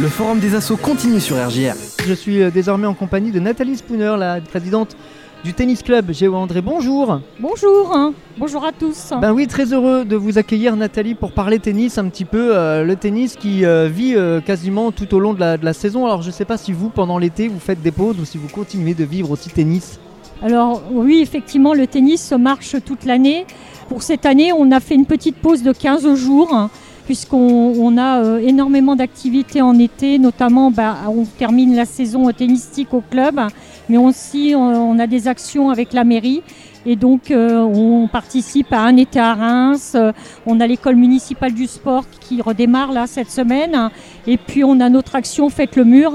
[0.00, 1.74] Le forum des assauts continue sur RGR.
[2.06, 4.96] Je suis euh, désormais en compagnie de Nathalie Spooner, la présidente
[5.44, 6.60] du tennis club Géo André.
[6.62, 7.20] Bonjour.
[7.38, 8.12] Bonjour, hein.
[8.38, 9.12] bonjour à tous.
[9.20, 12.56] Ben oui, très heureux de vous accueillir Nathalie pour parler tennis un petit peu.
[12.56, 15.72] euh, le tennis qui euh, vit euh, quasiment tout au long de la, de la
[15.72, 16.06] saison.
[16.06, 18.38] Alors je ne sais pas si vous, pendant l'été, vous faites des pauses ou si
[18.38, 19.98] vous continuez de vivre aussi tennis.
[20.42, 23.46] Alors oui, effectivement, le tennis marche toute l'année.
[23.88, 26.54] Pour cette année, on a fait une petite pause de 15 jours.
[26.54, 26.70] hein,
[27.10, 32.94] Puisqu'on on a euh, énormément d'activités en été, notamment bah, on termine la saison tennistique
[32.94, 33.40] au club,
[33.88, 36.40] mais aussi on, on a des actions avec la mairie.
[36.86, 40.12] Et donc euh, on participe à un été à Reims, euh,
[40.46, 43.90] on a l'école municipale du sport qui redémarre là cette semaine,
[44.28, 46.12] et puis on a notre action Faites le mur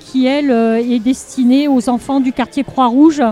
[0.00, 3.22] qui elle euh, est destinée aux enfants du quartier Croix-Rouge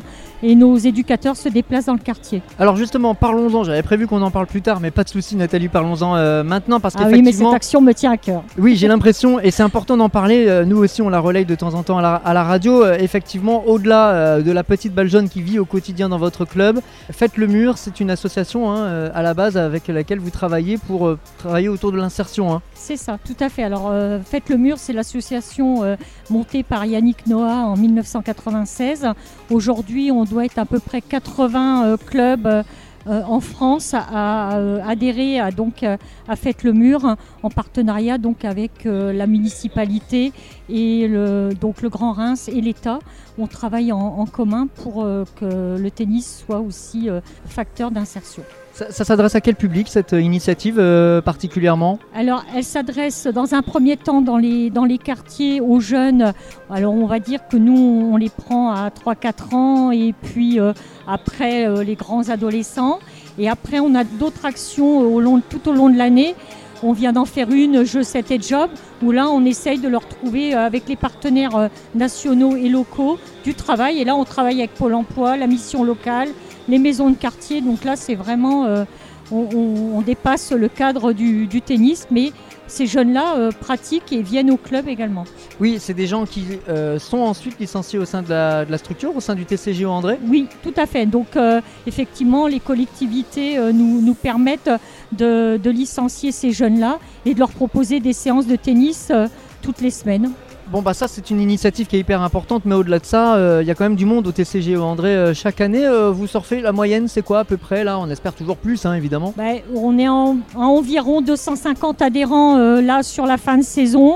[0.43, 2.43] et nos éducateurs se déplacent dans le quartier.
[2.59, 3.65] Alors justement, parlons-en.
[3.65, 6.81] J'avais prévu qu'on en parle plus tard, mais pas de souci Nathalie, parlons-en euh, maintenant
[6.81, 8.43] parce Ah oui, mais cette action me tient à cœur.
[8.59, 11.55] Oui, j'ai l'impression, et c'est important d'en parler, euh, nous aussi on la relaye de
[11.55, 15.09] temps en temps à la, à la radio, euh, effectivement, au-delà de la petite balle
[15.09, 19.11] jaune qui vit au quotidien dans votre club, Faites le mur, c'est une association hein,
[19.15, 22.53] à la base avec laquelle vous travaillez pour euh, travailler autour de l'insertion.
[22.53, 22.63] hein.
[22.75, 23.63] C'est ça, tout à fait.
[23.63, 25.83] Alors, euh, Faites le mur, c'est l'association
[26.31, 29.09] montée par Yannick Noah en 1996.
[29.51, 32.63] Aujourd'hui, on doit être à peu près 80 euh, clubs euh,
[33.07, 38.85] en France à euh, adhérer à, donc, à Faites le mur en partenariat donc, avec
[38.85, 40.33] la municipalité
[40.69, 43.01] et le, donc, le Grand Reims et l'État.
[43.39, 45.05] On travaille en, commun pour
[45.37, 47.09] que le tennis soit aussi
[47.47, 48.45] facteur d'insertion.
[48.73, 51.99] Ça, s'adresse à quel public cette euh, initiative euh, particulièrement?
[52.15, 56.33] Alors, elle s'adresse dans un premier temps dans les, dans les quartiers aux jeunes.
[56.71, 60.73] Alors, on va dire que nous, on les prend à 3-4 ans et puis euh,
[61.07, 62.99] après les grands adolescents.
[63.39, 65.21] Et après, on a d'autres actions
[65.51, 66.35] tout au long de l'année.
[66.83, 68.71] On vient d'en faire une, Jeux 7 et Job,
[69.03, 74.01] où là, on essaye de leur trouver avec les partenaires nationaux et locaux du travail.
[74.01, 76.29] Et là, on travaille avec Pôle emploi, la mission locale,
[76.69, 77.61] les maisons de quartier.
[77.61, 78.85] Donc là, c'est vraiment, euh,
[79.31, 82.33] on, on- on dépasse le cadre du, du tennis, mais
[82.67, 85.25] ces jeunes-là euh, pratiquent et viennent au club également.
[85.61, 88.79] Oui, c'est des gens qui euh, sont ensuite licenciés au sein de la, de la
[88.79, 90.19] structure, au sein du TCGO André?
[90.27, 91.05] Oui, tout à fait.
[91.07, 94.71] Donc euh, effectivement, les collectivités nous, nous permettent
[95.13, 99.13] de, de licencier ces jeunes-là et de leur proposer des séances de tennis
[99.61, 100.31] toutes les semaines.
[100.73, 103.59] Bon bah ça c'est une initiative qui est hyper importante, mais au-delà de ça, euh,
[103.61, 105.85] il y a quand même du monde au TCGO André euh, chaque année.
[105.85, 107.99] euh, vous surfez, la moyenne c'est quoi à peu près là?
[107.99, 109.35] On espère toujours plus hein, évidemment.
[109.37, 114.15] Ben, on est en, à environ 250 adhérents là sur la fin de saison.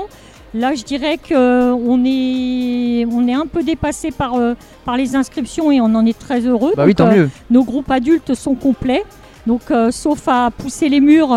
[0.55, 4.33] Là, je dirais qu'on est, on est un peu dépassé par,
[4.83, 6.71] par les inscriptions et on en est très heureux.
[6.75, 7.29] Bah oui, tant mieux.
[7.51, 9.03] Nos groupes adultes sont complets.
[9.45, 11.35] Donc, sauf à pousser les murs,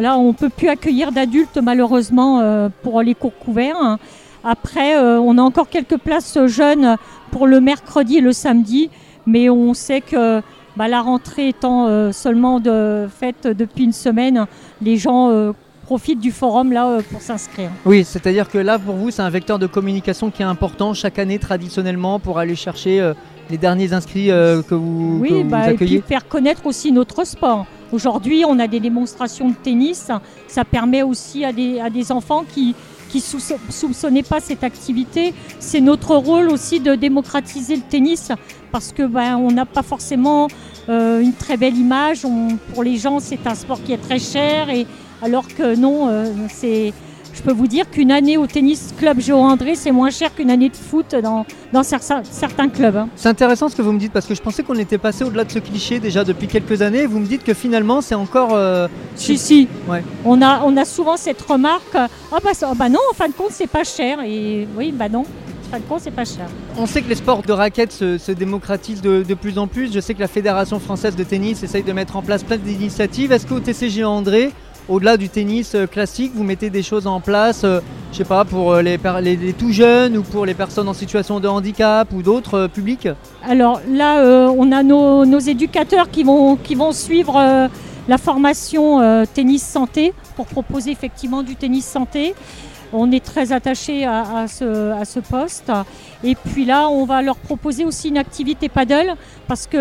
[0.00, 3.98] là, on ne peut plus accueillir d'adultes malheureusement euh, pour les cours couverts.
[4.44, 6.96] Après, euh, on a encore quelques places jeunes
[7.30, 8.90] pour le mercredi et le samedi,
[9.26, 10.42] mais on sait que
[10.76, 14.46] bah, la rentrée étant euh, seulement de, faite depuis une semaine,
[14.82, 15.52] les gens euh,
[15.84, 17.70] profitent du forum là pour s'inscrire.
[17.84, 21.18] Oui, c'est-à-dire que là pour vous c'est un vecteur de communication qui est important chaque
[21.18, 23.14] année traditionnellement pour aller chercher euh,
[23.50, 26.90] les derniers inscrits euh, que vous, que Oui, vous bah, et puis faire connaître aussi
[26.90, 27.66] notre sport.
[27.92, 30.10] Aujourd'hui, on a des démonstrations de tennis.
[30.48, 32.74] Ça permet aussi à des, à des enfants qui
[33.20, 35.34] qui pas cette activité.
[35.60, 38.32] C'est notre rôle aussi de démocratiser le tennis
[38.72, 40.48] parce que ben, on n'a pas forcément
[40.88, 42.26] euh, une très belle image.
[42.72, 44.86] Pour les gens, c'est un sport qui est très cher et
[45.22, 46.92] alors que non, euh, c'est
[47.34, 50.50] je peux vous dire qu'une année au tennis club Géo André, c'est moins cher qu'une
[50.50, 52.96] année de foot dans, dans certains, certains clubs.
[52.96, 53.08] hein.
[53.16, 55.44] C'est intéressant ce que vous me dites parce que je pensais qu'on était passé au-delà
[55.44, 57.06] de ce cliché déjà depuis quelques années.
[57.06, 58.50] Vous me dites que finalement c'est encore...
[58.54, 59.68] euh, Si, si.
[59.88, 60.02] Ouais.
[60.24, 62.08] On, a, on a souvent cette remarque Ah
[62.42, 64.18] bah, ah bah non, en fin de compte, c'est pas cher.
[64.24, 66.46] Et oui, bah non, en fin de compte, c'est pas cher.
[66.78, 69.92] On sait que les sports de raquettes se, se démocratisent de, de plus en plus.
[69.92, 73.32] Je sais que la Fédération française de tennis essaye de mettre en place plein d'initiatives.
[73.32, 74.52] Est-ce qu'au TCG André,
[74.88, 77.80] au-delà du tennis euh, classique, vous mettez des choses en place, euh,
[78.12, 78.98] je sais pas, pour euh, les,
[79.56, 83.08] tout jeunes ou pour les personnes en situation de handicap ou d'autres euh, publics?
[83.42, 86.58] Alors là, on a nos, éducateurs qui vont,
[86.92, 87.68] suivre
[88.08, 92.34] la formation tennis santé pour proposer effectivement du tennis santé.
[92.96, 95.72] On est très attaché à, ce, poste.
[96.22, 99.16] Et puis là, on va leur proposer aussi une activité paddle
[99.48, 99.76] parce que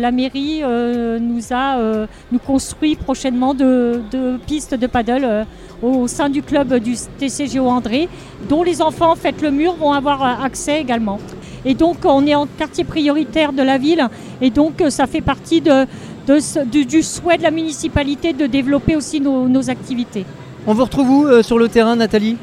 [0.00, 2.06] la mairie euh, nous a euh,
[2.46, 5.44] construit prochainement de, de pistes de paddle euh,
[5.82, 8.08] au sein du club du TCGO André,
[8.48, 11.18] dont les enfants Faites le mur vont avoir accès également.
[11.64, 14.06] Et donc, on est en quartier prioritaire de la ville
[14.40, 20.24] et donc ça fait partie du, souhait de la municipalité de développer aussi nos activités.
[20.70, 22.36] On vous retrouve où euh, sur le terrain, Nathalie?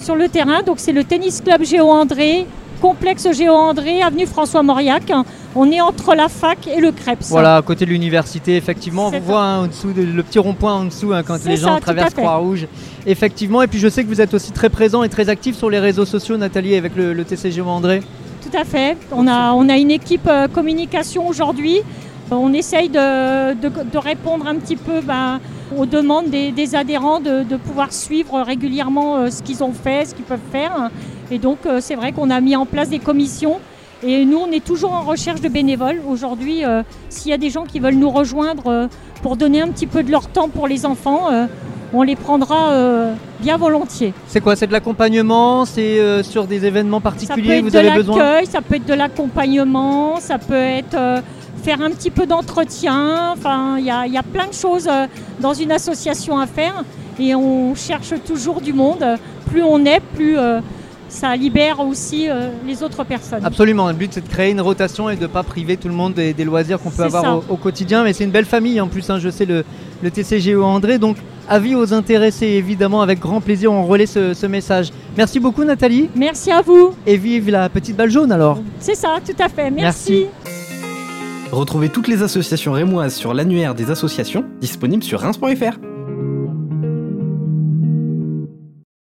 [0.00, 0.62] Sur le terrain.
[0.62, 2.46] Donc c'est le tennis club Géo André,
[2.80, 5.12] complexe Géo André, avenue François Mauriac.
[5.54, 7.26] On est entre la fac et le Krebs.
[7.28, 9.08] Voilà, à côté de l'université, effectivement.
[9.08, 11.58] On vous voit hein, en dessous, de- le petit rond-point en dessous hein, quand les
[11.58, 12.14] gens traversent.
[12.14, 12.66] Croix-Rouge.
[13.06, 15.68] Effectivement, et puis je sais que vous êtes aussi très présent et très actif sur
[15.68, 18.02] les réseaux sociaux, Nathalie, avec le, le TCG André.
[18.42, 18.96] Tout à fait.
[19.12, 21.80] On a, on a une équipe euh, communication aujourd'hui.
[22.30, 25.38] On essaye de, de- de répondre un petit peu ben,
[25.76, 30.06] aux demandes des, des adhérents de, de pouvoir suivre régulièrement euh, ce qu'ils ont fait,
[30.06, 30.90] ce qu'ils peuvent faire.
[31.30, 33.58] Et donc euh, c'est vrai qu'on a mis en place des commissions.
[34.02, 36.00] Et nous, on est toujours en recherche de bénévoles.
[36.06, 38.86] Aujourd'hui, euh, s'il y a des gens qui veulent nous rejoindre euh,
[39.22, 41.46] pour donner un petit peu de leur temps pour les enfants, euh,
[41.94, 42.72] on les prendra
[43.40, 44.12] bien volontiers.
[44.26, 44.54] C'est quoi?
[44.56, 45.64] C'est de l'accompagnement?
[45.64, 47.52] C'est sur des événements Ça peut particuliers?
[47.54, 48.18] être que vous de avez besoin?
[48.18, 51.22] l'accueil, ça peut être de l'accompagnement, ça peut être
[51.66, 53.32] faire un petit peu d'entretien.
[53.32, 55.06] Enfin, il y, a- il y a plein de choses euh,
[55.40, 56.84] dans une association à faire
[57.18, 59.04] et on cherche toujours du monde.
[59.50, 60.60] Plus on est, plus euh,
[61.08, 63.44] ça libère aussi euh, les autres personnes.
[63.44, 65.94] Absolument, le but c'est de créer une rotation et de ne pas priver tout le
[65.94, 68.04] monde des, des loisirs qu'on peut avoir au, au quotidien.
[68.04, 69.64] Mais c'est une belle famille en plus, hein, je sais, le,
[70.02, 70.98] le TCGO André.
[70.98, 71.16] Donc,
[71.48, 74.88] avis aux intéressés, évidemment, avec grand plaisir, on relaie ce, ce message.
[75.16, 76.90] Merci beaucoup Nathalie Merci à vous.
[77.06, 78.58] et vive la petite balle jaune alors.
[78.78, 79.70] C'est ça, tout à fait.
[79.70, 80.26] Merci.
[80.44, 80.45] Merci.
[81.52, 85.78] Retrouvez toutes les associations rémoises sur l'annuaire des associations, disponible sur Reims.fr.